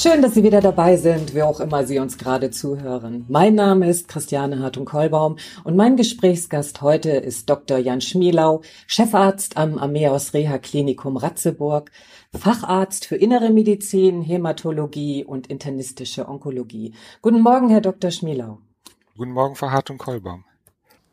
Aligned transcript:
Schön, 0.00 0.22
dass 0.22 0.34
Sie 0.34 0.44
wieder 0.44 0.60
dabei 0.60 0.96
sind, 0.96 1.34
wer 1.34 1.48
auch 1.48 1.58
immer 1.58 1.84
Sie 1.84 1.98
uns 1.98 2.18
gerade 2.18 2.52
zuhören. 2.52 3.24
Mein 3.26 3.56
Name 3.56 3.90
ist 3.90 4.06
Christiane 4.06 4.60
Hartung-Kollbaum 4.60 5.38
und 5.64 5.74
mein 5.74 5.96
Gesprächsgast 5.96 6.82
heute 6.82 7.10
ist 7.10 7.50
Dr. 7.50 7.78
Jan 7.78 8.00
Schmielau, 8.00 8.62
Chefarzt 8.86 9.56
am 9.56 9.76
Ameos 9.76 10.34
Reha 10.34 10.58
Klinikum 10.58 11.16
Ratzeburg, 11.16 11.90
Facharzt 12.32 13.06
für 13.06 13.16
Innere 13.16 13.50
Medizin, 13.50 14.22
Hämatologie 14.22 15.24
und 15.24 15.48
internistische 15.48 16.28
Onkologie. 16.28 16.94
Guten 17.20 17.40
Morgen, 17.40 17.68
Herr 17.68 17.80
Dr. 17.80 18.12
Schmielau. 18.12 18.58
Guten 19.16 19.32
Morgen, 19.32 19.56
Frau 19.56 19.72
Hartung-Kollbaum. 19.72 20.44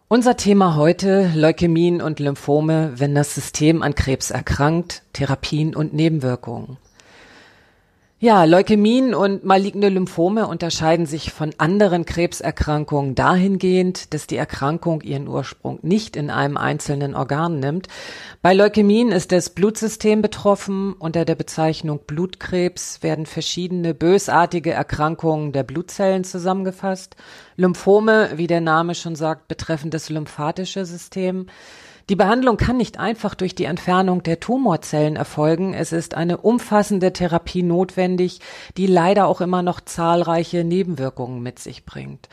Unser 0.09 0.37
Thema 0.37 0.75
heute 0.75 1.31
Leukämien 1.33 2.03
und 2.03 2.19
Lymphome, 2.19 2.93
wenn 2.97 3.15
das 3.15 3.33
System 3.33 3.81
an 3.81 3.95
Krebs 3.95 4.29
erkrankt, 4.29 5.01
Therapien 5.13 5.75
und 5.75 5.95
Nebenwirkungen. 5.95 6.77
Ja, 8.17 8.45
Leukämien 8.45 9.13
und 9.13 9.43
maligne 9.43 9.89
Lymphome 9.89 10.47
unterscheiden 10.47 11.05
sich 11.05 11.33
von 11.33 11.51
anderen 11.57 12.05
Krebserkrankungen 12.05 13.13
dahingehend, 13.13 14.13
dass 14.13 14.25
die 14.25 14.37
Erkrankung 14.37 15.01
ihren 15.01 15.27
Ursprung 15.27 15.79
nicht 15.81 16.15
in 16.15 16.29
einem 16.29 16.55
einzelnen 16.55 17.13
Organ 17.13 17.59
nimmt. 17.59 17.89
Bei 18.41 18.53
Leukämien 18.53 19.11
ist 19.11 19.33
das 19.33 19.49
Blutsystem 19.49 20.21
betroffen. 20.21 20.93
Unter 20.93 21.25
der 21.25 21.35
Bezeichnung 21.35 21.99
Blutkrebs 22.07 23.03
werden 23.03 23.25
verschiedene 23.25 23.93
bösartige 23.93 24.71
Erkrankungen 24.71 25.51
der 25.51 25.63
Blutzellen 25.63 26.23
zusammengefasst. 26.23 27.17
Lymphome, 27.57 28.29
wie 28.37 28.47
der 28.47 28.61
Name 28.61 28.95
schon 28.95 29.17
sagt, 29.17 29.49
betreffen 29.49 29.91
das 29.91 30.09
lymphatische 30.09 30.85
System. 30.85 31.47
Die 32.09 32.15
Behandlung 32.15 32.57
kann 32.57 32.77
nicht 32.77 32.99
einfach 32.99 33.33
durch 33.33 33.55
die 33.55 33.63
Entfernung 33.63 34.21
der 34.21 34.39
Tumorzellen 34.39 35.15
erfolgen. 35.15 35.73
Es 35.73 35.91
ist 35.91 36.13
eine 36.13 36.37
umfassende 36.37 37.13
Therapie 37.13 37.63
notwendig, 37.63 38.41
die 38.77 38.85
leider 38.85 39.27
auch 39.27 39.41
immer 39.41 39.63
noch 39.63 39.81
zahlreiche 39.81 40.63
Nebenwirkungen 40.63 41.41
mit 41.41 41.57
sich 41.57 41.83
bringt. 41.83 42.29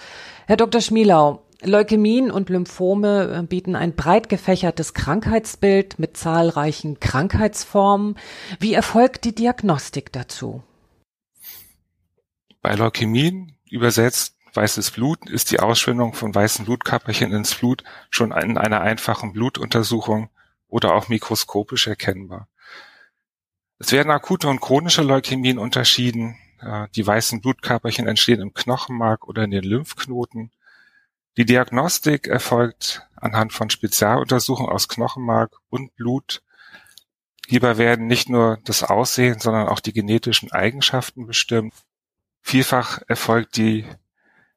Herr 0.47 0.59
Dr. 0.59 0.83
Schmielau, 0.83 1.43
Leukämien 1.65 2.31
und 2.31 2.51
Lymphome 2.51 3.39
äh, 3.39 3.43
bieten 3.47 3.77
ein 3.77 3.95
breit 3.95 4.29
gefächertes 4.29 4.95
Krankheitsbild 4.95 5.99
mit 5.99 6.17
zahlreichen 6.17 7.01
Krankheitsformen. 7.01 8.17
Wie 8.59 8.75
erfolgt 8.75 9.25
die 9.25 9.35
Diagnostik 9.35 10.13
dazu? 10.13 10.63
Bei 12.61 12.75
Leukämien 12.75 13.57
übersetzt 13.71 14.32
Weißes 14.55 14.91
Blut 14.91 15.31
ist 15.31 15.51
die 15.51 15.61
Ausschwemmung 15.61 16.13
von 16.13 16.35
weißen 16.35 16.65
Blutkörperchen 16.67 17.33
ins 17.33 17.55
Blut 17.55 17.85
schon 18.11 18.33
in 18.33 18.59
einer 18.59 18.83
einfachen 18.83 19.33
Blutuntersuchung 19.33 20.29
oder 20.69 20.95
auch 20.95 21.09
mikroskopisch 21.09 21.87
erkennbar. 21.87 22.49
Es 23.79 23.93
werden 23.93 24.11
akute 24.11 24.49
und 24.49 24.61
chronische 24.61 25.03
Leukämien 25.03 25.59
unterschieden. 25.59 26.37
Die 26.95 27.07
weißen 27.07 27.41
Blutkörperchen 27.41 28.07
entstehen 28.07 28.41
im 28.41 28.55
Knochenmark 28.55 29.27
oder 29.27 29.43
in 29.45 29.51
den 29.51 29.65
Lymphknoten. 29.65 30.53
Die 31.39 31.47
Diagnostik 31.47 32.29
erfolgt 32.29 33.09
anhand 33.17 33.53
von 33.53 33.71
Spezialuntersuchungen 33.71 34.71
aus 34.71 34.87
Knochenmark 34.87 35.57
und 35.71 35.95
Blut. 35.97 36.43
Hierbei 37.47 37.79
werden 37.79 38.07
nicht 38.07 38.29
nur 38.29 38.59
das 38.65 38.83
Aussehen, 38.83 39.41
sondern 39.41 39.67
auch 39.69 39.81
die 39.81 39.93
genetischen 39.93 40.53
Eigenschaften 40.53 41.27
bestimmt. 41.27 41.75
Vielfach 42.43 43.01
erfolgt 43.09 43.57
die 43.57 43.87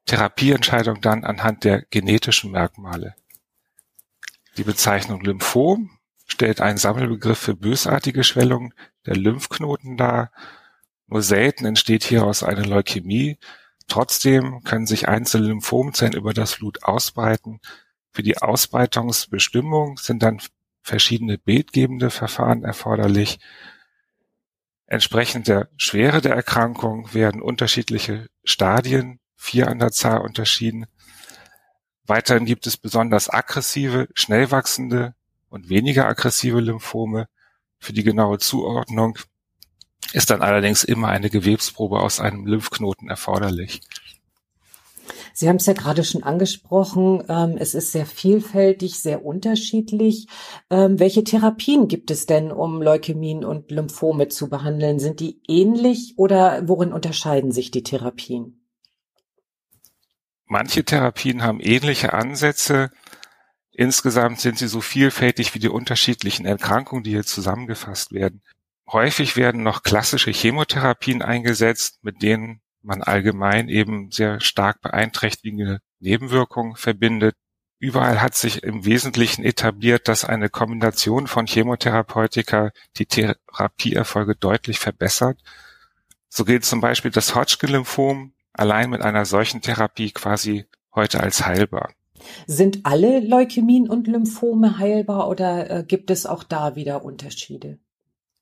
Therapieentscheidung 0.06 1.00
dann 1.00 1.24
anhand 1.24 1.64
der 1.64 1.82
genetischen 1.82 2.52
Merkmale. 2.52 3.14
Die 4.56 4.64
Bezeichnung 4.64 5.20
Lymphom 5.20 5.90
stellt 6.26 6.60
einen 6.60 6.78
Sammelbegriff 6.78 7.38
für 7.38 7.54
bösartige 7.54 8.24
Schwellung 8.24 8.72
der 9.04 9.16
Lymphknoten 9.16 9.96
dar. 9.96 10.32
Nur 11.06 11.22
selten 11.22 11.66
entsteht 11.66 12.04
hieraus 12.04 12.42
eine 12.42 12.62
Leukämie. 12.62 13.38
Trotzdem 13.88 14.62
können 14.64 14.86
sich 14.86 15.08
einzelne 15.08 15.48
Lymphomzellen 15.48 16.14
über 16.14 16.34
das 16.34 16.56
Blut 16.56 16.84
ausbreiten. 16.84 17.60
Für 18.12 18.22
die 18.22 18.38
Ausbreitungsbestimmung 18.38 19.98
sind 19.98 20.22
dann 20.22 20.40
verschiedene 20.82 21.36
bildgebende 21.36 22.10
Verfahren 22.10 22.64
erforderlich. 22.64 23.38
Entsprechend 24.86 25.48
der 25.48 25.68
Schwere 25.76 26.20
der 26.20 26.34
Erkrankung 26.34 27.12
werden 27.12 27.42
unterschiedliche 27.42 28.28
Stadien 28.44 29.20
vier 29.36 29.68
an 29.68 29.78
der 29.78 29.92
Zahl 29.92 30.20
unterschieden. 30.20 30.86
Weiterhin 32.04 32.46
gibt 32.46 32.66
es 32.66 32.76
besonders 32.76 33.28
aggressive, 33.28 34.08
schnell 34.14 34.50
wachsende 34.50 35.14
und 35.48 35.68
weniger 35.68 36.06
aggressive 36.06 36.60
Lymphome. 36.60 37.28
Für 37.78 37.92
die 37.92 38.04
genaue 38.04 38.38
Zuordnung 38.38 39.18
ist 40.12 40.30
dann 40.30 40.42
allerdings 40.42 40.84
immer 40.84 41.08
eine 41.08 41.30
Gewebsprobe 41.30 42.00
aus 42.00 42.20
einem 42.20 42.46
Lymphknoten 42.46 43.08
erforderlich. 43.08 43.80
Sie 45.34 45.48
haben 45.48 45.56
es 45.56 45.66
ja 45.66 45.74
gerade 45.74 46.02
schon 46.02 46.22
angesprochen, 46.22 47.22
ähm, 47.28 47.56
es 47.58 47.74
ist 47.74 47.92
sehr 47.92 48.06
vielfältig, 48.06 48.98
sehr 48.98 49.24
unterschiedlich. 49.24 50.28
Ähm, 50.70 50.98
welche 50.98 51.24
Therapien 51.24 51.88
gibt 51.88 52.10
es 52.10 52.24
denn, 52.24 52.50
um 52.50 52.80
Leukämien 52.80 53.44
und 53.44 53.70
Lymphome 53.70 54.28
zu 54.28 54.48
behandeln? 54.48 54.98
Sind 54.98 55.20
die 55.20 55.42
ähnlich 55.46 56.14
oder 56.16 56.66
worin 56.66 56.92
unterscheiden 56.92 57.52
sich 57.52 57.70
die 57.70 57.82
Therapien? 57.82 58.55
Manche 60.46 60.84
Therapien 60.84 61.42
haben 61.42 61.60
ähnliche 61.60 62.14
Ansätze. 62.14 62.90
Insgesamt 63.72 64.40
sind 64.40 64.58
sie 64.58 64.68
so 64.68 64.80
vielfältig 64.80 65.54
wie 65.54 65.58
die 65.58 65.68
unterschiedlichen 65.68 66.46
Erkrankungen, 66.46 67.04
die 67.04 67.10
hier 67.10 67.24
zusammengefasst 67.24 68.12
werden. 68.12 68.42
Häufig 68.90 69.36
werden 69.36 69.64
noch 69.64 69.82
klassische 69.82 70.30
Chemotherapien 70.30 71.20
eingesetzt, 71.20 71.98
mit 72.02 72.22
denen 72.22 72.60
man 72.82 73.02
allgemein 73.02 73.68
eben 73.68 74.12
sehr 74.12 74.40
stark 74.40 74.80
beeinträchtigende 74.80 75.80
Nebenwirkungen 75.98 76.76
verbindet. 76.76 77.34
Überall 77.78 78.22
hat 78.22 78.36
sich 78.36 78.62
im 78.62 78.84
Wesentlichen 78.84 79.44
etabliert, 79.44 80.06
dass 80.06 80.24
eine 80.24 80.48
Kombination 80.48 81.26
von 81.26 81.46
Chemotherapeutika 81.46 82.70
die 82.96 83.06
Therapieerfolge 83.06 84.36
deutlich 84.36 84.78
verbessert. 84.78 85.40
So 86.28 86.44
gilt 86.44 86.64
zum 86.64 86.80
Beispiel 86.80 87.10
das 87.10 87.34
Hodgkin-Lymphom 87.34 88.32
allein 88.58 88.90
mit 88.90 89.02
einer 89.02 89.24
solchen 89.24 89.60
Therapie 89.60 90.10
quasi 90.10 90.66
heute 90.94 91.20
als 91.20 91.46
heilbar. 91.46 91.92
Sind 92.46 92.80
alle 92.84 93.20
Leukämien 93.20 93.88
und 93.88 94.06
Lymphome 94.06 94.78
heilbar 94.78 95.28
oder 95.28 95.70
äh, 95.70 95.84
gibt 95.84 96.10
es 96.10 96.26
auch 96.26 96.42
da 96.42 96.74
wieder 96.74 97.04
Unterschiede? 97.04 97.78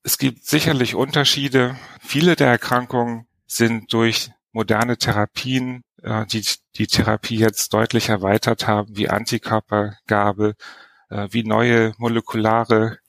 Es 0.03 0.17
gibt 0.17 0.45
sicherlich 0.45 0.95
Unterschiede. 0.95 1.75
Viele 1.99 2.35
der 2.35 2.47
Erkrankungen 2.47 3.27
sind 3.47 3.91
durch 3.93 4.31
moderne 4.51 4.97
Therapien, 4.97 5.83
äh, 6.01 6.25
die 6.25 6.45
die 6.75 6.87
Therapie 6.87 7.37
jetzt 7.37 7.73
deutlich 7.73 8.09
erweitert 8.09 8.67
haben, 8.67 8.95
wie 8.95 9.09
Antikörpergabe, 9.09 10.55
äh, 11.09 11.27
wie 11.31 11.43
neue 11.43 11.93
molekulare 11.97 12.99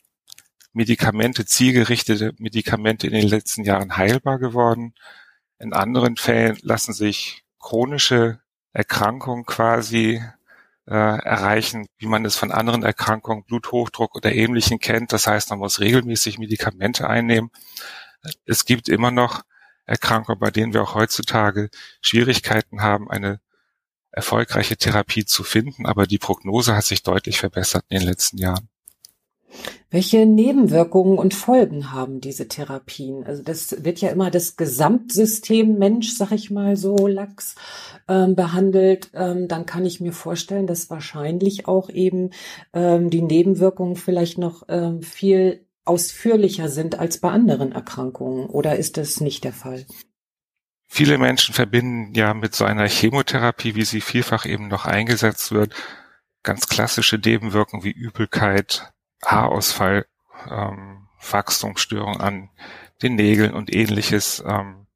Medikamente, 0.73 1.47
zielgerichtete 1.47 2.35
Medikamente 2.39 3.07
in 3.07 3.15
den 3.15 3.29
letzten 3.29 3.65
Jahren 3.65 3.97
heilbar 3.97 4.39
geworden. 4.39 4.95
In 5.59 5.73
anderen 5.73 6.17
Fällen 6.17 6.59
lassen 6.63 6.93
sich 6.93 7.45
chronische 7.59 8.41
Erkrankungen 8.73 9.47
quasi 9.47 10.23
äh, 10.87 10.93
erreichen, 10.95 11.87
wie 11.99 12.07
man 12.07 12.25
es 12.25 12.37
von 12.37 12.53
anderen 12.53 12.83
Erkrankungen, 12.83 13.45
Bluthochdruck 13.45 14.15
oder 14.15 14.33
Ähnlichem 14.33 14.79
kennt. 14.79 15.13
Das 15.13 15.27
heißt, 15.27 15.51
man 15.51 15.59
muss 15.59 15.81
regelmäßig 15.81 16.39
Medikamente 16.39 17.09
einnehmen. 17.09 17.51
Es 18.45 18.65
gibt 18.65 18.89
immer 18.89 19.11
noch 19.11 19.43
Erkrankungen, 19.87 20.39
bei 20.39 20.51
denen 20.51 20.75
wir 20.75 20.83
auch 20.83 20.95
heutzutage 20.95 21.71
Schwierigkeiten 22.01 22.83
haben, 22.83 23.11
eine 23.11 23.41
erfolgreiche 24.11 24.77
Therapie 24.77 25.25
zu 25.25 25.45
finden, 25.45 25.87
aber 25.87 26.07
die 26.07 26.19
Prognose 26.19 26.75
hat 26.75 26.85
sich 26.85 27.03
deutlich 27.03 27.39
verbessert 27.39 27.85
in 27.89 28.01
den 28.01 28.09
letzten 28.09 28.39
Jahren. 28.39 28.69
Welche 29.91 30.27
Nebenwirkungen 30.27 31.17
und 31.17 31.33
Folgen 31.33 31.93
haben 31.93 32.21
diese 32.21 32.49
Therapien? 32.49 33.25
Also 33.25 33.43
das 33.43 33.85
wird 33.85 34.01
ja 34.01 34.11
immer 34.11 34.31
das 34.31 34.57
Gesamtsystem 34.57 35.79
Mensch, 35.79 36.13
sag 36.13 36.33
ich 36.33 36.51
mal 36.51 36.77
so 36.77 37.07
lax, 37.07 37.55
ähm, 38.09 38.35
behandelt. 38.35 39.11
Ähm, 39.15 39.49
dann 39.49 39.65
kann 39.65 39.87
ich 39.87 40.01
mir 40.01 40.13
vorstellen, 40.13 40.67
dass 40.67 40.91
wahrscheinlich 40.91 41.69
auch 41.69 41.89
eben 41.89 42.31
ähm, 42.73 43.11
die 43.11 43.23
Nebenwirkungen 43.23 43.97
vielleicht 43.97 44.39
noch 44.39 44.65
ähm, 44.69 45.03
viel 45.03 45.65
ausführlicher 45.85 46.69
sind 46.69 46.99
als 46.99 47.19
bei 47.19 47.31
anderen 47.31 47.73
Erkrankungen. 47.73 48.47
Oder 48.47 48.77
ist 48.77 48.97
das 48.97 49.21
nicht 49.21 49.45
der 49.45 49.53
Fall? 49.53 49.87
Viele 50.89 51.19
Menschen 51.19 51.55
verbinden 51.55 52.13
ja 52.15 52.35
mit 52.35 52.55
so 52.55 52.65
einer 52.65 52.89
Chemotherapie, 52.89 53.75
wie 53.75 53.85
sie 53.85 54.01
vielfach 54.01 54.47
eben 54.47 54.69
noch 54.69 54.85
eingesetzt 54.85 55.53
wird, 55.53 55.75
ganz 56.43 56.69
klassische 56.69 57.17
Nebenwirkungen 57.17 57.85
wie 57.85 57.91
Übelkeit, 57.91 58.93
Haarausfall, 59.25 60.07
ähm, 60.51 61.09
Wachstumsstörung 61.31 62.21
an 62.21 62.51
den 63.03 63.17
Nägeln 63.17 63.55
und 63.55 63.75
ähnliches. 63.75 64.43
Ähm, 64.47 64.87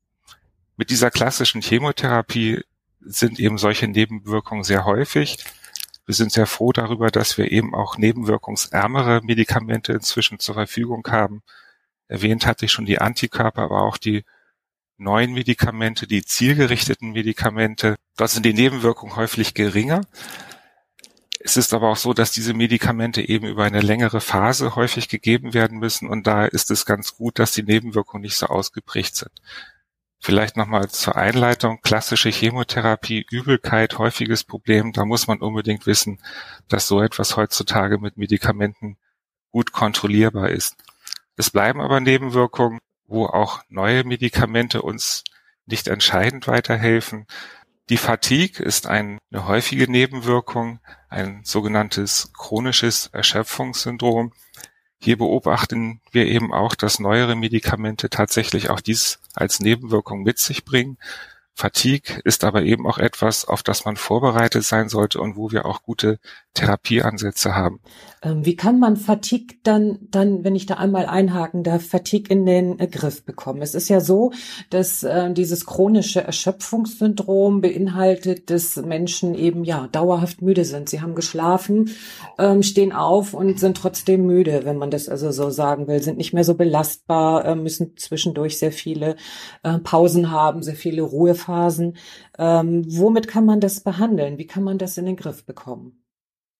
mit 0.76 0.90
dieser 0.90 1.10
klassischen 1.10 1.60
Chemotherapie 1.60 2.62
sind 3.00 3.38
eben 3.40 3.58
solche 3.58 3.88
Nebenwirkungen 3.88 4.64
sehr 4.64 4.84
häufig. 4.84 5.38
Wir 6.06 6.14
sind 6.14 6.32
sehr 6.32 6.46
froh 6.46 6.72
darüber, 6.72 7.10
dass 7.10 7.38
wir 7.38 7.52
eben 7.52 7.74
auch 7.74 7.96
nebenwirkungsärmere 7.96 9.20
Medikamente 9.22 9.92
inzwischen 9.92 10.38
zur 10.38 10.54
Verfügung 10.54 11.06
haben. 11.08 11.42
Erwähnt 12.08 12.46
hatte 12.46 12.64
ich 12.64 12.72
schon 12.72 12.86
die 12.86 13.00
Antikörper, 13.00 13.62
aber 13.62 13.82
auch 13.82 13.96
die 13.96 14.24
neuen 14.96 15.32
Medikamente, 15.32 16.06
die 16.06 16.24
zielgerichteten 16.24 17.12
Medikamente. 17.12 17.96
Dort 18.16 18.30
sind 18.30 18.44
die 18.44 18.52
Nebenwirkungen 18.52 19.16
häufig 19.16 19.54
geringer. 19.54 20.02
Es 21.42 21.56
ist 21.56 21.72
aber 21.72 21.88
auch 21.88 21.96
so, 21.96 22.12
dass 22.12 22.32
diese 22.32 22.52
Medikamente 22.52 23.26
eben 23.26 23.46
über 23.46 23.64
eine 23.64 23.80
längere 23.80 24.20
Phase 24.20 24.76
häufig 24.76 25.08
gegeben 25.08 25.54
werden 25.54 25.78
müssen 25.78 26.08
und 26.08 26.26
da 26.26 26.44
ist 26.44 26.70
es 26.70 26.84
ganz 26.84 27.16
gut, 27.16 27.38
dass 27.38 27.52
die 27.52 27.62
Nebenwirkungen 27.62 28.22
nicht 28.22 28.36
so 28.36 28.46
ausgeprägt 28.46 29.16
sind. 29.16 29.32
Vielleicht 30.22 30.58
nochmal 30.58 30.90
zur 30.90 31.16
Einleitung. 31.16 31.80
Klassische 31.80 32.28
Chemotherapie, 32.28 33.24
Übelkeit, 33.30 33.96
häufiges 33.96 34.44
Problem. 34.44 34.92
Da 34.92 35.06
muss 35.06 35.26
man 35.26 35.40
unbedingt 35.40 35.86
wissen, 35.86 36.18
dass 36.68 36.86
so 36.86 37.00
etwas 37.00 37.38
heutzutage 37.38 37.96
mit 37.96 38.18
Medikamenten 38.18 38.98
gut 39.50 39.72
kontrollierbar 39.72 40.50
ist. 40.50 40.76
Es 41.36 41.50
bleiben 41.50 41.80
aber 41.80 42.00
Nebenwirkungen, 42.00 42.80
wo 43.06 43.24
auch 43.24 43.62
neue 43.70 44.04
Medikamente 44.04 44.82
uns 44.82 45.24
nicht 45.64 45.88
entscheidend 45.88 46.46
weiterhelfen. 46.46 47.26
Die 47.90 47.96
Fatigue 47.96 48.64
ist 48.64 48.86
eine 48.86 49.18
häufige 49.34 49.90
Nebenwirkung, 49.90 50.78
ein 51.08 51.40
sogenanntes 51.42 52.30
chronisches 52.38 53.08
Erschöpfungssyndrom. 53.08 54.32
Hier 55.00 55.18
beobachten 55.18 56.00
wir 56.12 56.26
eben 56.26 56.54
auch, 56.54 56.76
dass 56.76 57.00
neuere 57.00 57.34
Medikamente 57.34 58.08
tatsächlich 58.08 58.70
auch 58.70 58.80
dies 58.80 59.18
als 59.34 59.58
Nebenwirkung 59.58 60.22
mit 60.22 60.38
sich 60.38 60.64
bringen. 60.64 60.98
Fatigue 61.52 62.20
ist 62.22 62.44
aber 62.44 62.62
eben 62.62 62.86
auch 62.86 62.98
etwas, 62.98 63.44
auf 63.44 63.64
das 63.64 63.84
man 63.84 63.96
vorbereitet 63.96 64.62
sein 64.62 64.88
sollte 64.88 65.20
und 65.20 65.34
wo 65.34 65.50
wir 65.50 65.66
auch 65.66 65.82
gute 65.82 66.20
Therapieansätze 66.54 67.54
haben. 67.54 67.80
Ähm, 68.22 68.44
wie 68.44 68.56
kann 68.56 68.80
man 68.80 68.96
Fatigue 68.96 69.56
dann, 69.62 69.98
dann, 70.10 70.42
wenn 70.42 70.56
ich 70.56 70.66
da 70.66 70.74
einmal 70.74 71.06
einhaken 71.06 71.62
darf, 71.62 71.86
Fatigue 71.86 72.28
in 72.28 72.44
den 72.44 72.78
äh, 72.80 72.88
Griff 72.88 73.24
bekommen? 73.24 73.62
Es 73.62 73.74
ist 73.74 73.88
ja 73.88 74.00
so, 74.00 74.32
dass 74.68 75.04
äh, 75.04 75.32
dieses 75.32 75.64
chronische 75.64 76.22
Erschöpfungssyndrom 76.22 77.60
beinhaltet, 77.60 78.50
dass 78.50 78.76
Menschen 78.76 79.34
eben 79.34 79.64
ja 79.64 79.86
dauerhaft 79.92 80.42
müde 80.42 80.64
sind. 80.64 80.88
Sie 80.88 81.00
haben 81.00 81.14
geschlafen, 81.14 81.90
ähm, 82.36 82.64
stehen 82.64 82.92
auf 82.92 83.32
und 83.32 83.60
sind 83.60 83.76
trotzdem 83.76 84.26
müde, 84.26 84.62
wenn 84.64 84.76
man 84.76 84.90
das 84.90 85.08
also 85.08 85.30
so 85.30 85.50
sagen 85.50 85.86
will, 85.86 86.02
sind 86.02 86.18
nicht 86.18 86.34
mehr 86.34 86.44
so 86.44 86.54
belastbar, 86.54 87.44
äh, 87.44 87.54
müssen 87.54 87.96
zwischendurch 87.96 88.58
sehr 88.58 88.72
viele 88.72 89.14
äh, 89.62 89.78
Pausen 89.78 90.32
haben, 90.32 90.62
sehr 90.62 90.76
viele 90.76 91.02
Ruhephasen. 91.02 91.96
Ähm, 92.38 92.84
womit 92.88 93.28
kann 93.28 93.46
man 93.46 93.60
das 93.60 93.80
behandeln? 93.80 94.36
Wie 94.36 94.46
kann 94.46 94.64
man 94.64 94.78
das 94.78 94.98
in 94.98 95.06
den 95.06 95.16
Griff 95.16 95.44
bekommen? 95.46 95.99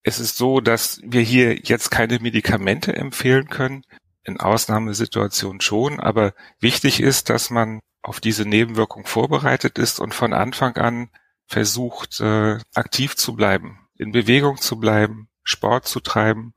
Es 0.03 0.19
ist 0.19 0.37
so, 0.37 0.61
dass 0.61 1.01
wir 1.05 1.21
hier 1.21 1.57
jetzt 1.63 1.91
keine 1.91 2.19
Medikamente 2.21 2.95
empfehlen 2.95 3.49
können, 3.49 3.85
in 4.25 4.41
Ausnahmesituationen 4.41 5.61
schon, 5.61 6.01
aber 6.01 6.35
wichtig 6.59 7.01
ist, 7.01 7.31
dass 7.31 7.51
man 7.51 7.81
auf 8.03 8.21
diese 8.21 8.47
Nebenwirkung 8.47 9.07
vorbereitet 9.07 9.79
ist 9.79 10.01
und 10.01 10.15
von 10.15 10.33
Anfang 10.33 10.77
an 10.77 11.11
versucht, 11.47 12.21
äh, 12.21 12.59
aktiv 12.75 13.17
zu 13.17 13.35
bleiben, 13.35 13.89
in 13.97 14.13
Bewegung 14.13 14.59
zu 14.59 14.79
bleiben, 14.79 15.29
Sport 15.43 15.87
zu 15.87 16.01
treiben. 16.01 16.55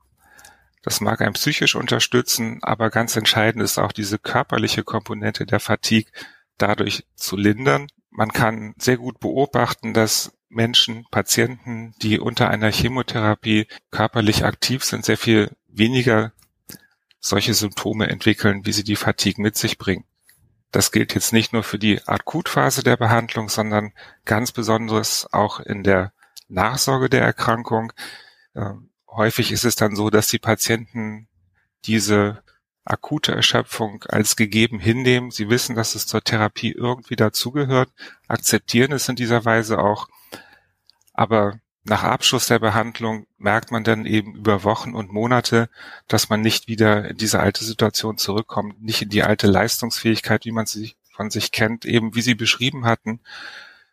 Das 0.82 1.00
mag 1.00 1.20
einen 1.20 1.32
psychisch 1.32 1.74
unterstützen, 1.74 2.60
aber 2.62 2.90
ganz 2.90 3.16
entscheidend 3.16 3.62
ist 3.62 3.78
auch 3.78 3.92
diese 3.92 4.18
körperliche 4.18 4.84
Komponente 4.84 5.46
der 5.46 5.60
Fatigue 5.60 6.10
dadurch 6.58 7.06
zu 7.14 7.36
lindern. 7.36 7.88
Man 8.10 8.32
kann 8.32 8.74
sehr 8.78 8.98
gut 8.98 9.18
beobachten, 9.18 9.92
dass 9.94 10.32
Menschen, 10.54 11.06
Patienten, 11.10 11.94
die 12.02 12.18
unter 12.18 12.48
einer 12.48 12.70
Chemotherapie 12.70 13.66
körperlich 13.90 14.44
aktiv 14.44 14.84
sind, 14.84 15.04
sehr 15.04 15.18
viel 15.18 15.50
weniger 15.68 16.32
solche 17.20 17.54
Symptome 17.54 18.08
entwickeln, 18.08 18.66
wie 18.66 18.72
sie 18.72 18.84
die 18.84 18.96
Fatigue 18.96 19.42
mit 19.42 19.56
sich 19.56 19.78
bringen. 19.78 20.04
Das 20.70 20.92
gilt 20.92 21.14
jetzt 21.14 21.32
nicht 21.32 21.52
nur 21.52 21.62
für 21.62 21.78
die 21.78 22.02
Akutphase 22.06 22.82
der 22.82 22.96
Behandlung, 22.96 23.48
sondern 23.48 23.92
ganz 24.24 24.52
besonders 24.52 25.32
auch 25.32 25.60
in 25.60 25.84
der 25.84 26.12
Nachsorge 26.48 27.08
der 27.08 27.22
Erkrankung. 27.22 27.92
Ähm, 28.54 28.90
häufig 29.08 29.52
ist 29.52 29.64
es 29.64 29.76
dann 29.76 29.96
so, 29.96 30.10
dass 30.10 30.26
die 30.26 30.38
Patienten 30.38 31.28
diese 31.84 32.42
akute 32.84 33.32
Erschöpfung 33.32 34.04
als 34.08 34.36
gegeben 34.36 34.78
hinnehmen. 34.78 35.30
Sie 35.30 35.48
wissen, 35.48 35.74
dass 35.74 35.94
es 35.94 36.06
zur 36.06 36.22
Therapie 36.22 36.72
irgendwie 36.72 37.16
dazugehört, 37.16 37.90
akzeptieren 38.28 38.92
es 38.92 39.08
in 39.08 39.16
dieser 39.16 39.44
Weise 39.44 39.78
auch 39.78 40.08
aber 41.14 41.60
nach 41.84 42.02
Abschluss 42.02 42.46
der 42.46 42.58
Behandlung 42.58 43.26
merkt 43.36 43.70
man 43.70 43.84
dann 43.84 44.06
eben 44.06 44.34
über 44.34 44.64
Wochen 44.64 44.94
und 44.94 45.12
Monate, 45.12 45.68
dass 46.08 46.30
man 46.30 46.40
nicht 46.40 46.66
wieder 46.66 47.10
in 47.10 47.16
diese 47.16 47.40
alte 47.40 47.64
Situation 47.64 48.16
zurückkommt, 48.16 48.82
nicht 48.82 49.02
in 49.02 49.10
die 49.10 49.22
alte 49.22 49.46
Leistungsfähigkeit, 49.46 50.44
wie 50.44 50.52
man 50.52 50.66
sie 50.66 50.96
von 51.12 51.30
sich 51.30 51.52
kennt, 51.52 51.84
eben 51.84 52.14
wie 52.14 52.22
Sie 52.22 52.34
beschrieben 52.34 52.86
hatten, 52.86 53.20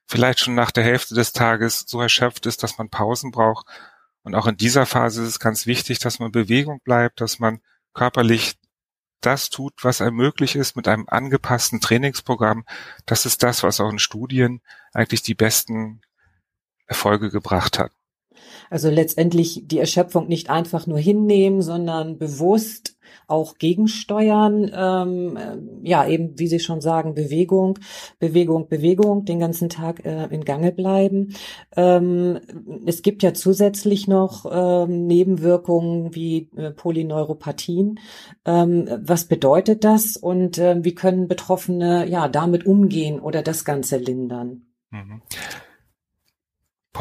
vielleicht 0.07 0.39
schon 0.39 0.56
nach 0.56 0.71
der 0.71 0.83
Hälfte 0.83 1.15
des 1.15 1.33
Tages 1.33 1.85
so 1.88 2.01
erschöpft 2.01 2.45
ist, 2.45 2.63
dass 2.63 2.77
man 2.77 2.89
Pausen 2.89 3.31
braucht. 3.31 3.68
Und 4.23 4.35
auch 4.35 4.47
in 4.47 4.57
dieser 4.57 4.85
Phase 4.85 5.21
ist 5.21 5.29
es 5.29 5.39
ganz 5.39 5.65
wichtig, 5.68 6.00
dass 6.00 6.19
man 6.19 6.31
Bewegung 6.31 6.79
bleibt, 6.83 7.21
dass 7.21 7.39
man 7.39 7.62
körperlich 7.94 8.57
das 9.19 9.50
tut, 9.50 9.73
was 9.83 10.01
einem 10.01 10.15
möglich 10.15 10.56
ist 10.56 10.75
mit 10.75 10.88
einem 10.88 11.06
angepassten 11.07 11.79
Trainingsprogramm. 11.79 12.65
Das 13.06 13.25
ist 13.25 13.44
das, 13.44 13.63
was 13.63 13.79
auch 13.79 13.89
in 13.89 14.00
Studien 14.00 14.62
eigentlich 14.94 15.21
die 15.21 15.35
besten 15.35 16.01
Erfolge 16.91 17.29
gebracht 17.29 17.79
hat. 17.79 17.91
Also 18.69 18.89
letztendlich 18.89 19.63
die 19.65 19.79
Erschöpfung 19.79 20.27
nicht 20.27 20.49
einfach 20.49 20.88
nur 20.88 20.99
hinnehmen, 20.99 21.61
sondern 21.61 22.17
bewusst 22.17 22.97
auch 23.27 23.57
gegensteuern. 23.57 24.69
Ähm, 24.73 25.38
äh, 25.38 25.89
ja, 25.89 26.05
eben 26.05 26.38
wie 26.38 26.47
Sie 26.47 26.59
schon 26.59 26.81
sagen, 26.81 27.13
Bewegung, 27.13 27.79
Bewegung, 28.19 28.67
Bewegung, 28.67 29.23
den 29.23 29.39
ganzen 29.39 29.69
Tag 29.69 30.05
äh, 30.05 30.25
in 30.27 30.43
Gange 30.43 30.73
bleiben. 30.73 31.33
Ähm, 31.77 32.39
es 32.85 33.01
gibt 33.01 33.23
ja 33.23 33.33
zusätzlich 33.33 34.07
noch 34.07 34.45
ähm, 34.51 35.07
Nebenwirkungen 35.07 36.13
wie 36.13 36.49
äh, 36.57 36.71
Polyneuropathien. 36.71 37.99
Ähm, 38.45 38.89
was 39.01 39.25
bedeutet 39.25 39.85
das 39.85 40.18
und 40.18 40.57
äh, 40.57 40.83
wie 40.83 40.95
können 40.95 41.30
Betroffene 41.30 42.06
ja 42.07 42.27
damit 42.27 42.66
umgehen 42.66 43.19
oder 43.19 43.42
das 43.42 43.63
Ganze 43.63 43.97
lindern? 43.97 44.66
Mhm. 44.92 45.21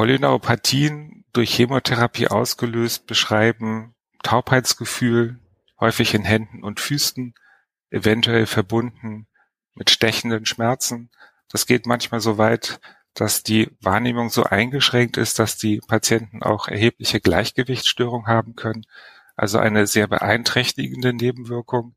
Polyneuropathien 0.01 1.27
durch 1.35 1.55
Chemotherapie 1.55 2.29
ausgelöst 2.29 3.07
beschreiben 3.07 3.95
Taubheitsgefühl, 4.23 5.39
häufig 5.79 6.15
in 6.15 6.23
Händen 6.23 6.65
und 6.65 6.81
Füßen, 6.81 7.35
eventuell 7.91 8.47
verbunden 8.47 9.27
mit 9.75 9.91
stechenden 9.91 10.47
Schmerzen. 10.47 11.11
Das 11.51 11.67
geht 11.67 11.85
manchmal 11.85 12.21
so 12.21 12.39
weit, 12.39 12.81
dass 13.13 13.43
die 13.43 13.77
Wahrnehmung 13.83 14.31
so 14.31 14.45
eingeschränkt 14.45 15.19
ist, 15.19 15.39
dass 15.39 15.59
die 15.59 15.83
Patienten 15.87 16.43
auch 16.43 16.67
erhebliche 16.69 17.21
Gleichgewichtsstörungen 17.21 18.27
haben 18.27 18.57
können. 18.57 18.87
Also 19.37 19.59
eine 19.59 19.87
sehr 19.87 20.07
beeinträchtigende 20.07 21.13
Nebenwirkung. 21.13 21.95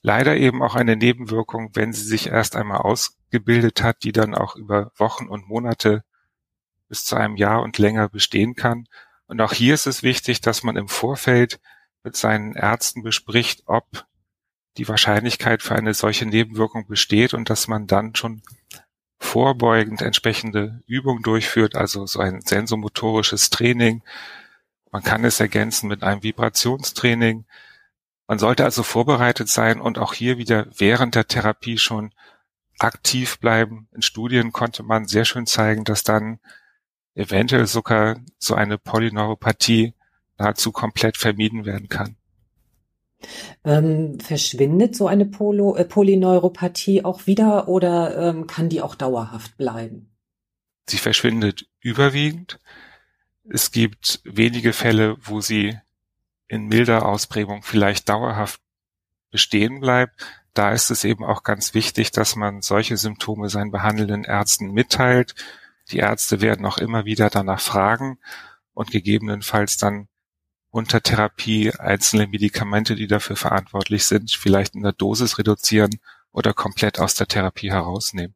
Leider 0.00 0.34
eben 0.38 0.62
auch 0.62 0.76
eine 0.76 0.96
Nebenwirkung, 0.96 1.72
wenn 1.74 1.92
sie 1.92 2.04
sich 2.04 2.28
erst 2.28 2.56
einmal 2.56 2.78
ausgebildet 2.78 3.82
hat, 3.82 4.02
die 4.02 4.12
dann 4.12 4.34
auch 4.34 4.56
über 4.56 4.92
Wochen 4.96 5.28
und 5.28 5.46
Monate 5.46 6.04
bis 6.92 7.06
zu 7.06 7.16
einem 7.16 7.36
Jahr 7.36 7.62
und 7.62 7.78
länger 7.78 8.10
bestehen 8.10 8.54
kann. 8.54 8.86
Und 9.24 9.40
auch 9.40 9.54
hier 9.54 9.72
ist 9.72 9.86
es 9.86 10.02
wichtig, 10.02 10.42
dass 10.42 10.62
man 10.62 10.76
im 10.76 10.88
Vorfeld 10.88 11.58
mit 12.04 12.16
seinen 12.16 12.54
Ärzten 12.54 13.02
bespricht, 13.02 13.62
ob 13.64 14.04
die 14.76 14.86
Wahrscheinlichkeit 14.88 15.62
für 15.62 15.74
eine 15.74 15.94
solche 15.94 16.26
Nebenwirkung 16.26 16.86
besteht 16.86 17.32
und 17.32 17.48
dass 17.48 17.66
man 17.66 17.86
dann 17.86 18.14
schon 18.14 18.42
vorbeugend 19.18 20.02
entsprechende 20.02 20.82
Übungen 20.86 21.22
durchführt, 21.22 21.76
also 21.76 22.04
so 22.04 22.20
ein 22.20 22.42
sensomotorisches 22.42 23.48
Training. 23.48 24.02
Man 24.90 25.02
kann 25.02 25.24
es 25.24 25.40
ergänzen 25.40 25.88
mit 25.88 26.02
einem 26.02 26.22
Vibrationstraining. 26.22 27.46
Man 28.26 28.38
sollte 28.38 28.64
also 28.64 28.82
vorbereitet 28.82 29.48
sein 29.48 29.80
und 29.80 29.96
auch 29.96 30.12
hier 30.12 30.36
wieder 30.36 30.66
während 30.76 31.14
der 31.14 31.26
Therapie 31.26 31.78
schon 31.78 32.12
aktiv 32.78 33.38
bleiben. 33.38 33.88
In 33.92 34.02
Studien 34.02 34.52
konnte 34.52 34.82
man 34.82 35.06
sehr 35.06 35.24
schön 35.24 35.46
zeigen, 35.46 35.84
dass 35.84 36.02
dann 36.02 36.38
eventuell 37.14 37.66
sogar 37.66 38.16
so 38.38 38.54
eine 38.54 38.78
Polyneuropathie 38.78 39.94
nahezu 40.38 40.72
komplett 40.72 41.16
vermieden 41.16 41.64
werden 41.64 41.88
kann. 41.88 42.16
Ähm, 43.64 44.18
verschwindet 44.18 44.96
so 44.96 45.06
eine 45.06 45.26
Polo, 45.26 45.76
äh, 45.76 45.84
Polyneuropathie 45.84 47.04
auch 47.04 47.26
wieder 47.26 47.68
oder 47.68 48.16
ähm, 48.16 48.46
kann 48.46 48.68
die 48.68 48.80
auch 48.80 48.96
dauerhaft 48.96 49.56
bleiben? 49.56 50.10
Sie 50.88 50.98
verschwindet 50.98 51.68
überwiegend. 51.80 52.58
Es 53.48 53.70
gibt 53.70 54.20
wenige 54.24 54.72
Fälle, 54.72 55.16
wo 55.20 55.40
sie 55.40 55.78
in 56.48 56.66
milder 56.66 57.06
Ausprägung 57.06 57.62
vielleicht 57.62 58.08
dauerhaft 58.08 58.60
bestehen 59.30 59.80
bleibt. 59.80 60.26
Da 60.54 60.72
ist 60.72 60.90
es 60.90 61.04
eben 61.04 61.24
auch 61.24 61.44
ganz 61.44 61.72
wichtig, 61.74 62.10
dass 62.10 62.36
man 62.36 62.60
solche 62.60 62.96
Symptome 62.96 63.48
seinen 63.48 63.70
behandelnden 63.70 64.24
Ärzten 64.24 64.72
mitteilt. 64.72 65.34
Die 65.92 65.98
Ärzte 65.98 66.40
werden 66.40 66.66
auch 66.66 66.78
immer 66.78 67.04
wieder 67.04 67.30
danach 67.30 67.60
fragen 67.60 68.18
und 68.72 68.90
gegebenenfalls 68.90 69.76
dann 69.76 70.08
unter 70.70 71.02
Therapie 71.02 71.72
einzelne 71.78 72.26
Medikamente, 72.26 72.96
die 72.96 73.06
dafür 73.06 73.36
verantwortlich 73.36 74.06
sind, 74.06 74.30
vielleicht 74.30 74.74
in 74.74 74.82
der 74.82 74.92
Dosis 74.92 75.38
reduzieren 75.38 75.90
oder 76.32 76.54
komplett 76.54 76.98
aus 76.98 77.14
der 77.14 77.26
Therapie 77.26 77.70
herausnehmen. 77.70 78.34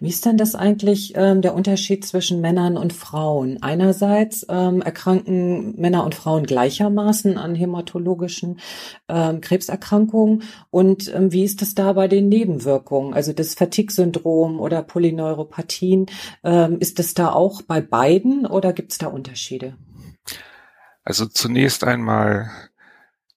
Wie 0.00 0.08
ist 0.08 0.26
denn 0.26 0.36
das 0.36 0.54
eigentlich 0.54 1.12
ähm, 1.14 1.40
der 1.40 1.54
Unterschied 1.54 2.04
zwischen 2.04 2.40
Männern 2.40 2.76
und 2.76 2.92
Frauen? 2.92 3.62
Einerseits 3.62 4.44
ähm, 4.48 4.82
erkranken 4.82 5.80
Männer 5.80 6.04
und 6.04 6.14
Frauen 6.14 6.44
gleichermaßen 6.44 7.38
an 7.38 7.54
hämatologischen 7.54 8.58
ähm, 9.08 9.40
Krebserkrankungen 9.40 10.42
und 10.70 11.12
ähm, 11.14 11.32
wie 11.32 11.44
ist 11.44 11.62
das 11.62 11.74
da 11.74 11.92
bei 11.92 12.08
den 12.08 12.28
Nebenwirkungen? 12.28 13.14
Also 13.14 13.32
das 13.32 13.54
Fatigue-Syndrom 13.54 14.58
oder 14.58 14.82
Polyneuropathien, 14.82 16.06
ähm, 16.42 16.78
ist 16.80 16.98
das 16.98 17.14
da 17.14 17.32
auch 17.32 17.62
bei 17.62 17.80
beiden 17.80 18.46
oder 18.46 18.72
gibt 18.72 18.92
es 18.92 18.98
da 18.98 19.06
Unterschiede? 19.06 19.76
Also 21.04 21.26
zunächst 21.26 21.84
einmal 21.84 22.50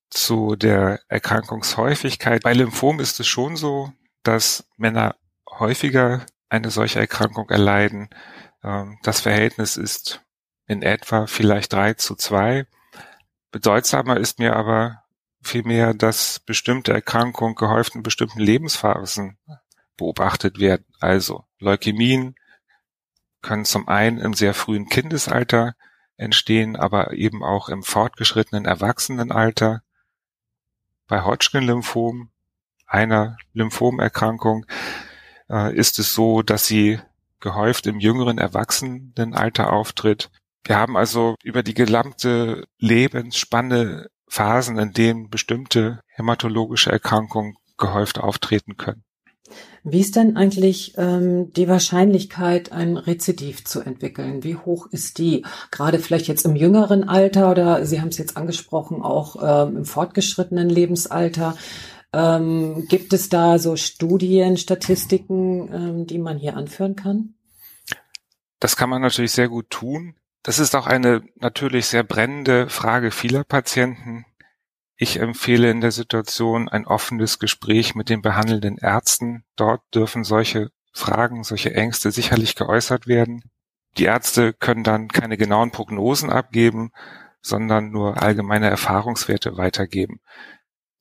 zu 0.09 0.55
der 0.55 1.01
Erkrankungshäufigkeit. 1.07 2.43
Bei 2.43 2.53
Lymphom 2.53 2.99
ist 2.99 3.19
es 3.19 3.27
schon 3.27 3.55
so, 3.55 3.91
dass 4.23 4.67
Männer 4.77 5.15
häufiger 5.49 6.25
eine 6.49 6.69
solche 6.69 6.99
Erkrankung 6.99 7.49
erleiden. 7.49 8.09
Ähm, 8.63 8.97
das 9.03 9.21
Verhältnis 9.21 9.77
ist 9.77 10.21
in 10.67 10.81
etwa 10.81 11.27
vielleicht 11.27 11.73
drei 11.73 11.93
zu 11.93 12.15
zwei. 12.15 12.65
Bedeutsamer 13.51 14.17
ist 14.17 14.39
mir 14.39 14.55
aber 14.55 15.03
vielmehr, 15.41 15.93
dass 15.93 16.39
bestimmte 16.39 16.91
Erkrankungen 16.91 17.55
gehäuft 17.55 17.95
in 17.95 18.03
bestimmten 18.03 18.39
Lebensphasen 18.39 19.37
beobachtet 19.97 20.59
werden. 20.59 20.85
Also 20.99 21.45
Leukämien 21.59 22.35
können 23.41 23.65
zum 23.65 23.87
einen 23.87 24.17
im 24.17 24.33
sehr 24.33 24.53
frühen 24.53 24.89
Kindesalter 24.89 25.75
entstehen, 26.17 26.75
aber 26.75 27.13
eben 27.13 27.43
auch 27.43 27.69
im 27.69 27.83
fortgeschrittenen 27.83 28.65
Erwachsenenalter. 28.65 29.83
Bei 31.07 31.23
Hodgkin-Lymphom, 31.23 32.31
einer 32.87 33.37
Lymphomerkrankung, 33.53 34.65
ist 35.47 35.99
es 35.99 36.13
so, 36.13 36.41
dass 36.41 36.65
sie 36.65 36.99
gehäuft 37.39 37.85
im 37.87 37.99
jüngeren 37.99 38.37
Erwachsenenalter 38.37 39.71
auftritt. 39.71 40.29
Wir 40.63 40.77
haben 40.77 40.97
also 40.97 41.35
über 41.43 41.61
die 41.61 41.75
gesamte 41.75 42.65
Lebensspanne 42.79 44.07
Phasen, 44.27 44.79
in 44.79 44.91
denen 44.93 45.29
bestimmte 45.29 45.99
hämatologische 46.07 46.91
Erkrankungen 46.91 47.55
gehäuft 47.77 48.19
auftreten 48.19 48.77
können. 48.77 49.03
Wie 49.83 49.99
ist 49.99 50.15
denn 50.15 50.35
eigentlich 50.35 50.95
ähm, 50.97 51.53
die 51.53 51.67
Wahrscheinlichkeit, 51.67 52.71
ein 52.71 52.97
Rezidiv 52.97 53.63
zu 53.65 53.81
entwickeln? 53.81 54.43
Wie 54.43 54.55
hoch 54.55 54.87
ist 54.87 55.19
die? 55.19 55.45
Gerade 55.69 55.99
vielleicht 55.99 56.27
jetzt 56.27 56.45
im 56.45 56.55
jüngeren 56.55 57.07
Alter 57.07 57.51
oder 57.51 57.85
Sie 57.85 58.01
haben 58.01 58.07
es 58.07 58.17
jetzt 58.17 58.35
angesprochen, 58.35 59.03
auch 59.03 59.67
ähm, 59.67 59.77
im 59.77 59.85
fortgeschrittenen 59.85 60.69
Lebensalter. 60.69 61.55
Ähm, 62.15 62.87
gibt 62.87 63.11
es 63.11 63.27
da 63.27 63.59
so 63.59 63.75
Studien, 63.75 64.55
Statistiken, 64.55 65.69
ähm, 65.73 66.07
die 66.07 66.17
man 66.17 66.37
hier 66.37 66.55
anführen 66.55 66.95
kann? 66.95 67.33
Das 68.61 68.77
kann 68.77 68.89
man 68.89 69.01
natürlich 69.01 69.33
sehr 69.33 69.49
gut 69.49 69.69
tun. 69.69 70.15
Das 70.41 70.57
ist 70.57 70.75
auch 70.75 70.87
eine 70.87 71.23
natürlich 71.35 71.87
sehr 71.87 72.03
brennende 72.03 72.69
Frage 72.69 73.11
vieler 73.11 73.43
Patienten. 73.43 74.25
Ich 74.95 75.19
empfehle 75.19 75.69
in 75.69 75.81
der 75.81 75.91
Situation 75.91 76.69
ein 76.69 76.87
offenes 76.87 77.37
Gespräch 77.37 77.95
mit 77.95 78.07
den 78.07 78.21
behandelnden 78.21 78.77
Ärzten. 78.77 79.43
Dort 79.57 79.81
dürfen 79.93 80.23
solche 80.23 80.69
Fragen, 80.93 81.43
solche 81.43 81.73
Ängste 81.73 82.11
sicherlich 82.11 82.55
geäußert 82.55 83.07
werden. 83.07 83.43
Die 83.97 84.05
Ärzte 84.05 84.53
können 84.53 84.85
dann 84.85 85.09
keine 85.09 85.35
genauen 85.35 85.71
Prognosen 85.71 86.29
abgeben, 86.29 86.91
sondern 87.41 87.91
nur 87.91 88.21
allgemeine 88.23 88.69
Erfahrungswerte 88.69 89.57
weitergeben. 89.57 90.21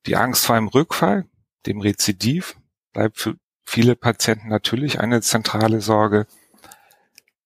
Die 0.06 0.16
Angst 0.16 0.46
vor 0.46 0.56
einem 0.56 0.68
Rückfall, 0.68 1.26
dem 1.66 1.80
Rezidiv, 1.80 2.56
bleibt 2.92 3.18
für 3.18 3.36
viele 3.64 3.96
Patienten 3.96 4.48
natürlich 4.48 5.00
eine 5.00 5.22
zentrale 5.22 5.80
Sorge. 5.80 6.26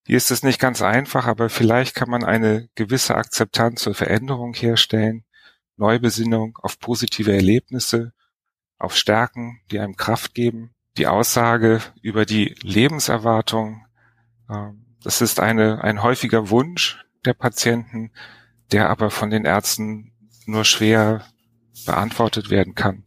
Hier 0.04 0.16
ist 0.16 0.30
es 0.30 0.42
nicht 0.42 0.58
ganz 0.58 0.82
einfach, 0.82 1.26
aber 1.26 1.50
vielleicht 1.50 1.94
kann 1.94 2.10
man 2.10 2.24
eine 2.24 2.68
gewisse 2.74 3.14
Akzeptanz 3.14 3.82
zur 3.82 3.94
Veränderung 3.94 4.54
herstellen, 4.54 5.24
Neubesinnung 5.76 6.58
auf 6.62 6.80
positive 6.80 7.32
Erlebnisse, 7.32 8.12
auf 8.78 8.96
Stärken, 8.96 9.60
die 9.70 9.78
einem 9.78 9.96
Kraft 9.96 10.34
geben, 10.34 10.74
die 10.96 11.06
Aussage 11.06 11.80
über 12.02 12.26
die 12.26 12.56
Lebenserwartung. 12.62 13.86
Ähm, 14.50 14.96
das 15.02 15.20
ist 15.20 15.40
eine, 15.40 15.84
ein 15.84 16.02
häufiger 16.02 16.50
Wunsch 16.50 17.04
der 17.24 17.34
Patienten, 17.34 18.10
der 18.72 18.90
aber 18.90 19.10
von 19.10 19.30
den 19.30 19.44
Ärzten 19.44 20.12
nur 20.46 20.64
schwer 20.64 21.24
beantwortet 21.86 22.50
werden 22.50 22.74
kann. 22.74 23.04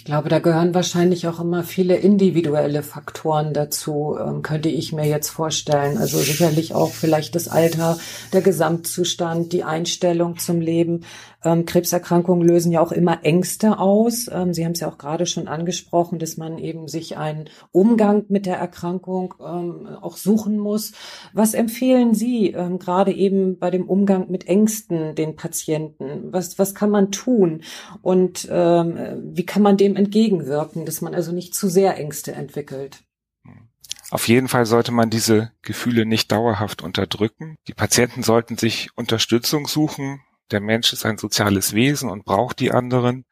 Ich 0.00 0.06
glaube, 0.06 0.30
da 0.30 0.38
gehören 0.38 0.72
wahrscheinlich 0.72 1.28
auch 1.28 1.40
immer 1.40 1.62
viele 1.62 1.94
individuelle 1.94 2.82
Faktoren 2.82 3.52
dazu, 3.52 4.16
ähm, 4.18 4.40
könnte 4.40 4.70
ich 4.70 4.94
mir 4.94 5.06
jetzt 5.06 5.28
vorstellen. 5.28 5.98
Also 5.98 6.16
sicherlich 6.16 6.74
auch 6.74 6.90
vielleicht 6.90 7.34
das 7.34 7.48
Alter, 7.48 7.98
der 8.32 8.40
Gesamtzustand, 8.40 9.52
die 9.52 9.62
Einstellung 9.62 10.38
zum 10.38 10.62
Leben. 10.62 11.04
Ähm, 11.44 11.64
Krebserkrankungen 11.64 12.46
lösen 12.46 12.72
ja 12.72 12.80
auch 12.80 12.92
immer 12.92 13.24
Ängste 13.24 13.78
aus. 13.78 14.28
Ähm, 14.32 14.52
Sie 14.52 14.64
haben 14.64 14.72
es 14.72 14.80
ja 14.80 14.88
auch 14.88 14.98
gerade 14.98 15.26
schon 15.26 15.48
angesprochen, 15.48 16.18
dass 16.18 16.36
man 16.36 16.58
eben 16.58 16.88
sich 16.88 17.16
einen 17.16 17.48
Umgang 17.72 18.24
mit 18.28 18.46
der 18.46 18.56
Erkrankung 18.56 19.34
ähm, 19.40 19.86
auch 20.00 20.16
suchen 20.16 20.58
muss. 20.58 20.92
Was 21.32 21.54
empfehlen 21.54 22.14
Sie 22.14 22.50
ähm, 22.50 22.78
gerade 22.78 23.12
eben 23.12 23.58
bei 23.58 23.70
dem 23.70 23.88
Umgang 23.88 24.30
mit 24.30 24.46
Ängsten 24.48 25.14
den 25.14 25.36
Patienten? 25.36 26.32
Was, 26.32 26.58
was 26.58 26.74
kann 26.74 26.90
man 26.90 27.10
tun? 27.10 27.62
Und 28.02 28.48
ähm, 28.50 28.98
wie 29.32 29.46
kann 29.46 29.62
man 29.62 29.76
dem 29.76 29.96
entgegenwirken, 29.96 30.84
dass 30.84 31.00
man 31.00 31.14
also 31.14 31.32
nicht 31.32 31.54
zu 31.54 31.68
sehr 31.68 31.96
Ängste 31.98 32.32
entwickelt? 32.32 33.02
Auf 34.10 34.26
jeden 34.26 34.48
Fall 34.48 34.66
sollte 34.66 34.90
man 34.90 35.08
diese 35.08 35.52
Gefühle 35.62 36.04
nicht 36.04 36.32
dauerhaft 36.32 36.82
unterdrücken. 36.82 37.56
Die 37.68 37.74
Patienten 37.74 38.24
sollten 38.24 38.58
sich 38.58 38.90
Unterstützung 38.96 39.68
suchen, 39.68 40.20
der 40.50 40.60
Mensch 40.60 40.92
ist 40.92 41.06
ein 41.06 41.18
soziales 41.18 41.72
Wesen 41.74 42.10
und 42.10 42.24
braucht 42.24 42.60
die 42.60 42.72
anderen. 42.72 43.24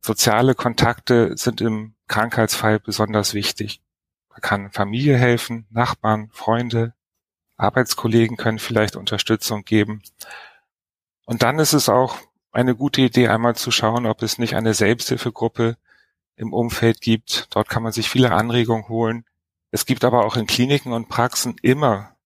Soziale 0.00 0.54
Kontakte 0.54 1.36
sind 1.36 1.60
im 1.60 1.94
Krankheitsfall 2.08 2.80
besonders 2.80 3.34
wichtig. 3.34 3.80
Man 4.30 4.40
kann 4.40 4.70
Familie 4.70 5.16
helfen, 5.16 5.66
Nachbarn, 5.70 6.30
Freunde, 6.32 6.94
Arbeitskollegen 7.56 8.36
können 8.36 8.58
vielleicht 8.58 8.96
Unterstützung 8.96 9.64
geben. 9.64 10.02
Und 11.26 11.42
dann 11.42 11.58
ist 11.58 11.72
es 11.72 11.88
auch 11.88 12.16
eine 12.52 12.74
gute 12.74 13.02
Idee, 13.02 13.28
einmal 13.28 13.56
zu 13.56 13.70
schauen, 13.70 14.06
ob 14.06 14.22
es 14.22 14.38
nicht 14.38 14.54
eine 14.54 14.74
Selbsthilfegruppe 14.74 15.76
im 16.36 16.52
Umfeld 16.52 17.00
gibt. 17.00 17.48
Dort 17.50 17.68
kann 17.68 17.82
man 17.82 17.92
sich 17.92 18.08
viele 18.08 18.32
Anregungen 18.32 18.88
holen. 18.88 19.24
Es 19.70 19.84
gibt 19.84 20.04
aber 20.04 20.24
auch 20.24 20.36
in 20.36 20.46
Kliniken 20.46 20.92
und 20.92 21.08
Praxen 21.08 21.56
immer 21.62 22.16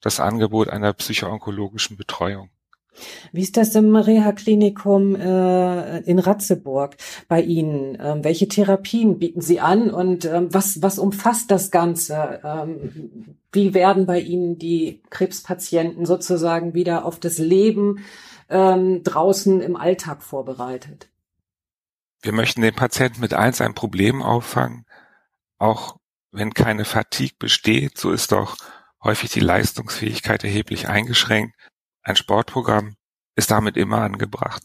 das 0.00 0.20
Angebot 0.20 0.68
einer 0.68 0.92
psychoonkologischen 0.92 1.96
Betreuung. 1.96 2.50
Wie 3.32 3.42
ist 3.42 3.56
das 3.56 3.74
im 3.74 3.96
Reha-Klinikum 3.96 5.16
äh, 5.16 6.00
in 6.00 6.18
Ratzeburg 6.18 6.96
bei 7.28 7.42
Ihnen? 7.42 7.98
Ähm, 8.00 8.24
welche 8.24 8.48
Therapien 8.48 9.18
bieten 9.18 9.40
Sie 9.40 9.60
an 9.60 9.90
und 9.90 10.24
ähm, 10.24 10.48
was, 10.52 10.82
was 10.82 10.98
umfasst 10.98 11.50
das 11.50 11.70
Ganze? 11.70 12.40
Ähm, 12.44 13.36
wie 13.52 13.74
werden 13.74 14.06
bei 14.06 14.20
Ihnen 14.20 14.58
die 14.58 15.02
Krebspatienten 15.10 16.06
sozusagen 16.06 16.74
wieder 16.74 17.04
auf 17.04 17.18
das 17.18 17.38
Leben 17.38 18.04
ähm, 18.48 19.02
draußen 19.02 19.60
im 19.60 19.76
Alltag 19.76 20.22
vorbereitet? 20.22 21.08
Wir 22.22 22.32
möchten 22.32 22.62
den 22.62 22.74
Patienten 22.74 23.20
mit 23.20 23.34
eins 23.34 23.60
ein 23.60 23.74
Problem 23.74 24.22
auffangen, 24.22 24.86
auch 25.58 25.96
wenn 26.32 26.54
keine 26.54 26.84
Fatigue 26.84 27.36
besteht, 27.38 27.98
so 27.98 28.10
ist 28.10 28.32
doch 28.32 28.56
häufig 29.02 29.30
die 29.30 29.40
Leistungsfähigkeit 29.40 30.42
erheblich 30.42 30.88
eingeschränkt 30.88 31.54
ein 32.04 32.16
Sportprogramm 32.16 32.96
ist 33.34 33.50
damit 33.50 33.76
immer 33.76 34.02
angebracht. 34.02 34.62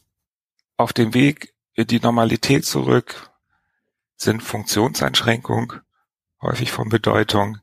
Auf 0.78 0.94
dem 0.94 1.14
Weg 1.14 1.54
in 1.74 1.88
die 1.88 2.00
Normalität 2.00 2.66
zurück 2.66 3.32
sind 4.16 4.44
Funktionseinschränkungen 4.44 5.82
häufig 6.42 6.72
von 6.72 6.90
Bedeutung. 6.90 7.58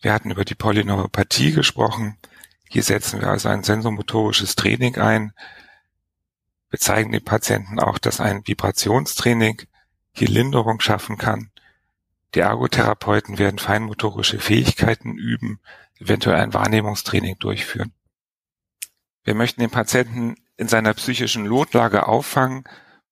Wir 0.00 0.12
hatten 0.12 0.30
über 0.30 0.44
die 0.44 0.54
Polyneuropathie 0.54 1.52
gesprochen. 1.52 2.18
Hier 2.68 2.82
setzen 2.82 3.20
wir 3.20 3.28
also 3.28 3.48
ein 3.48 3.62
sensomotorisches 3.62 4.56
Training 4.56 4.96
ein. 4.96 5.32
Wir 6.70 6.80
zeigen 6.80 7.12
den 7.12 7.24
Patienten 7.24 7.78
auch, 7.78 7.98
dass 7.98 8.20
ein 8.20 8.46
Vibrationstraining 8.46 9.62
hier 10.12 10.28
Linderung 10.28 10.80
schaffen 10.80 11.16
kann. 11.16 11.50
Die 12.34 12.40
Ergotherapeuten 12.40 13.38
werden 13.38 13.58
feinmotorische 13.58 14.40
Fähigkeiten 14.40 15.16
üben, 15.16 15.60
eventuell 15.98 16.40
ein 16.40 16.52
Wahrnehmungstraining 16.52 17.38
durchführen. 17.38 17.92
Wir 19.26 19.34
möchten 19.34 19.60
den 19.60 19.70
Patienten 19.70 20.36
in 20.56 20.68
seiner 20.68 20.94
psychischen 20.94 21.48
Notlage 21.48 22.06
auffangen, 22.06 22.62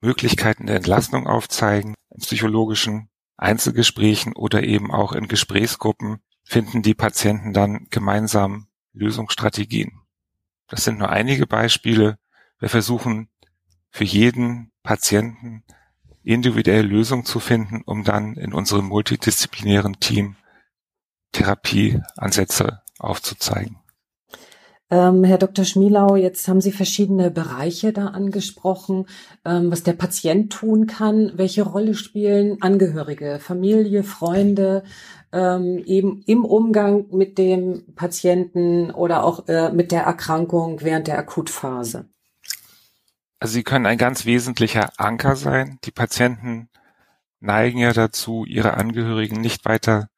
Möglichkeiten 0.00 0.66
der 0.66 0.76
Entlastung 0.76 1.26
aufzeigen, 1.26 1.94
in 2.10 2.20
psychologischen 2.20 3.08
Einzelgesprächen 3.36 4.32
oder 4.32 4.62
eben 4.62 4.92
auch 4.92 5.12
in 5.12 5.26
Gesprächsgruppen 5.26 6.20
finden 6.44 6.82
die 6.82 6.94
Patienten 6.94 7.52
dann 7.52 7.88
gemeinsam 7.90 8.68
Lösungsstrategien. 8.92 10.02
Das 10.68 10.84
sind 10.84 10.98
nur 10.98 11.10
einige 11.10 11.48
Beispiele. 11.48 12.16
Wir 12.60 12.68
versuchen 12.68 13.28
für 13.90 14.04
jeden 14.04 14.70
Patienten 14.84 15.64
individuell 16.22 16.86
Lösungen 16.86 17.24
zu 17.24 17.40
finden, 17.40 17.82
um 17.84 18.04
dann 18.04 18.36
in 18.36 18.54
unserem 18.54 18.86
multidisziplinären 18.86 19.98
Team 19.98 20.36
Therapieansätze 21.32 22.82
aufzuzeigen. 23.00 23.83
Ähm, 24.90 25.24
Herr 25.24 25.38
Dr. 25.38 25.64
Schmielau, 25.64 26.14
jetzt 26.16 26.46
haben 26.46 26.60
Sie 26.60 26.72
verschiedene 26.72 27.30
Bereiche 27.30 27.92
da 27.92 28.08
angesprochen, 28.08 29.06
ähm, 29.44 29.70
was 29.70 29.82
der 29.82 29.94
Patient 29.94 30.52
tun 30.52 30.86
kann. 30.86 31.32
Welche 31.36 31.62
Rolle 31.62 31.94
spielen 31.94 32.60
Angehörige, 32.60 33.38
Familie, 33.40 34.04
Freunde 34.04 34.84
ähm, 35.32 35.78
eben 35.86 36.22
im 36.26 36.44
Umgang 36.44 37.06
mit 37.10 37.38
dem 37.38 37.94
Patienten 37.94 38.90
oder 38.90 39.24
auch 39.24 39.48
äh, 39.48 39.72
mit 39.72 39.90
der 39.90 40.02
Erkrankung 40.02 40.82
während 40.82 41.06
der 41.06 41.18
Akutphase? 41.18 42.08
Also 43.40 43.54
sie 43.54 43.64
können 43.64 43.86
ein 43.86 43.98
ganz 43.98 44.26
wesentlicher 44.26 44.90
Anker 44.98 45.34
sein. 45.36 45.78
Die 45.84 45.90
Patienten 45.92 46.68
neigen 47.40 47.78
ja 47.78 47.92
dazu, 47.92 48.44
ihre 48.44 48.74
Angehörigen 48.74 49.40
nicht 49.40 49.64
weiter 49.64 50.08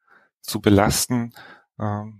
zu 0.41 0.61
belasten 0.61 1.33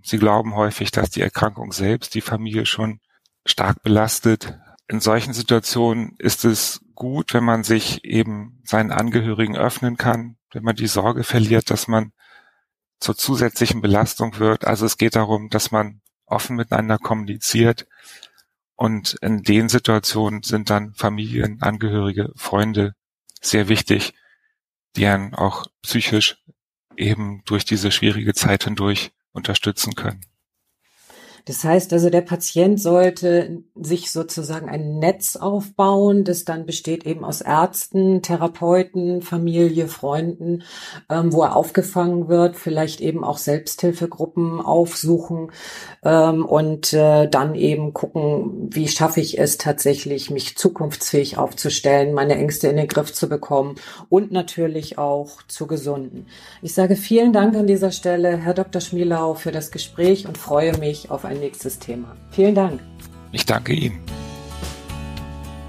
sie 0.02 0.18
glauben 0.18 0.54
häufig, 0.54 0.90
dass 0.90 1.10
die 1.10 1.20
Erkrankung 1.20 1.72
selbst 1.72 2.14
die 2.14 2.20
Familie 2.20 2.66
schon 2.66 3.00
stark 3.44 3.82
belastet. 3.82 4.58
In 4.86 5.00
solchen 5.00 5.34
Situationen 5.34 6.14
ist 6.18 6.44
es 6.44 6.80
gut, 6.94 7.34
wenn 7.34 7.44
man 7.44 7.64
sich 7.64 8.04
eben 8.04 8.60
seinen 8.64 8.92
Angehörigen 8.92 9.56
öffnen 9.56 9.96
kann, 9.96 10.36
wenn 10.52 10.62
man 10.62 10.76
die 10.76 10.86
Sorge 10.86 11.24
verliert, 11.24 11.70
dass 11.70 11.88
man 11.88 12.12
zur 13.00 13.16
zusätzlichen 13.16 13.80
Belastung 13.80 14.38
wird. 14.38 14.64
Also 14.64 14.86
es 14.86 14.96
geht 14.96 15.16
darum, 15.16 15.50
dass 15.50 15.70
man 15.70 16.00
offen 16.26 16.56
miteinander 16.56 16.98
kommuniziert. 16.98 17.86
Und 18.76 19.14
in 19.22 19.42
den 19.42 19.68
Situationen 19.68 20.42
sind 20.42 20.70
dann 20.70 20.94
Familien, 20.94 21.60
Angehörige, 21.62 22.32
Freunde 22.36 22.94
sehr 23.40 23.68
wichtig, 23.68 24.14
die 24.96 25.06
einen 25.06 25.34
auch 25.34 25.66
psychisch 25.82 26.42
eben 26.96 27.42
durch 27.44 27.64
diese 27.64 27.90
schwierige 27.90 28.34
Zeit 28.34 28.64
hindurch 28.64 29.12
unterstützen 29.32 29.94
können. 29.94 30.20
Das 31.48 31.64
heißt 31.64 31.94
also, 31.94 32.10
der 32.10 32.20
Patient 32.20 32.78
sollte 32.78 33.62
sich 33.74 34.12
sozusagen 34.12 34.68
ein 34.68 34.98
Netz 34.98 35.36
aufbauen, 35.36 36.24
das 36.24 36.44
dann 36.44 36.66
besteht 36.66 37.06
eben 37.06 37.24
aus 37.24 37.40
Ärzten, 37.40 38.20
Therapeuten, 38.20 39.22
Familie, 39.22 39.88
Freunden, 39.88 40.62
ähm, 41.08 41.32
wo 41.32 41.42
er 41.42 41.56
aufgefangen 41.56 42.28
wird, 42.28 42.56
vielleicht 42.56 43.00
eben 43.00 43.24
auch 43.24 43.38
Selbsthilfegruppen 43.38 44.60
aufsuchen 44.60 45.50
ähm, 46.04 46.44
und 46.44 46.92
äh, 46.92 47.26
dann 47.28 47.54
eben 47.54 47.94
gucken, 47.94 48.68
wie 48.70 48.86
schaffe 48.86 49.22
ich 49.22 49.38
es 49.38 49.56
tatsächlich, 49.56 50.30
mich 50.30 50.58
zukunftsfähig 50.58 51.38
aufzustellen, 51.38 52.12
meine 52.12 52.34
Ängste 52.34 52.68
in 52.68 52.76
den 52.76 52.88
Griff 52.88 53.14
zu 53.14 53.26
bekommen 53.26 53.76
und 54.10 54.32
natürlich 54.32 54.98
auch 54.98 55.42
zu 55.48 55.66
gesunden. 55.66 56.26
Ich 56.60 56.74
sage 56.74 56.94
vielen 56.94 57.32
Dank 57.32 57.56
an 57.56 57.66
dieser 57.66 57.90
Stelle, 57.90 58.36
Herr 58.36 58.52
Dr. 58.52 58.82
Schmielau, 58.82 59.32
für 59.32 59.50
das 59.50 59.70
Gespräch 59.70 60.28
und 60.28 60.36
freue 60.36 60.76
mich 60.76 61.10
auf 61.10 61.24
ein 61.38 61.40
nächstes 61.40 61.78
Thema. 61.78 62.16
Vielen 62.30 62.54
Dank. 62.54 62.80
Ich 63.32 63.46
danke 63.46 63.72
Ihnen. 63.72 64.00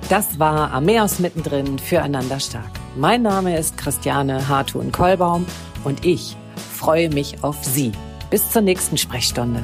Das 0.10 0.40
war 0.40 0.72
Ameos 0.74 1.20
mittendrin 1.20 1.78
füreinander 1.78 2.40
stark. 2.40 2.72
Mein 2.98 3.22
Name 3.22 3.58
ist 3.58 3.78
Christiane 3.78 4.48
Hartun-Kollbaum 4.48 5.46
und 5.84 6.04
ich 6.04 6.36
freue 6.78 7.10
mich 7.10 7.44
auf 7.44 7.64
Sie. 7.64 7.92
Bis 8.32 8.50
zur 8.52 8.64
nächsten 8.64 8.98
Sprechstunde. 8.98 9.64